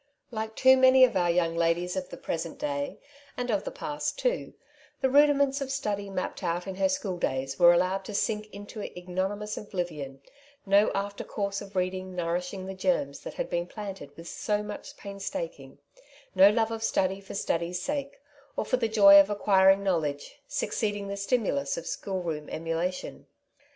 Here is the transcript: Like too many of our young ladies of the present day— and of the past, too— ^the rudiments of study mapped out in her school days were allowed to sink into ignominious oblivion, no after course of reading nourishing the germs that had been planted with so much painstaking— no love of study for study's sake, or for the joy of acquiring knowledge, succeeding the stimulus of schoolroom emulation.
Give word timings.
Like 0.31 0.55
too 0.55 0.77
many 0.77 1.03
of 1.03 1.15
our 1.15 1.29
young 1.29 1.55
ladies 1.55 1.95
of 1.95 2.09
the 2.09 2.17
present 2.17 2.57
day— 2.57 2.97
and 3.37 3.51
of 3.51 3.65
the 3.65 3.69
past, 3.69 4.17
too— 4.17 4.53
^the 5.03 5.13
rudiments 5.13 5.61
of 5.61 5.69
study 5.69 6.09
mapped 6.09 6.41
out 6.41 6.65
in 6.65 6.73
her 6.77 6.89
school 6.89 7.17
days 7.19 7.59
were 7.59 7.71
allowed 7.71 8.03
to 8.05 8.15
sink 8.15 8.47
into 8.51 8.81
ignominious 8.81 9.57
oblivion, 9.57 10.19
no 10.65 10.89
after 10.95 11.23
course 11.23 11.61
of 11.61 11.75
reading 11.75 12.15
nourishing 12.15 12.65
the 12.65 12.73
germs 12.73 13.19
that 13.19 13.35
had 13.35 13.47
been 13.47 13.67
planted 13.67 14.17
with 14.17 14.27
so 14.27 14.63
much 14.63 14.97
painstaking— 14.97 15.77
no 16.33 16.49
love 16.49 16.71
of 16.71 16.81
study 16.81 17.21
for 17.21 17.35
study's 17.35 17.79
sake, 17.79 18.19
or 18.57 18.65
for 18.65 18.77
the 18.77 18.87
joy 18.89 19.19
of 19.19 19.29
acquiring 19.29 19.83
knowledge, 19.83 20.39
succeeding 20.47 21.09
the 21.09 21.15
stimulus 21.15 21.77
of 21.77 21.85
schoolroom 21.85 22.49
emulation. 22.49 23.27